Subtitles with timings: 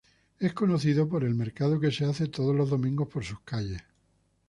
[0.39, 3.83] Es conocido por el mercado que se hace todos los domingos por sus calles.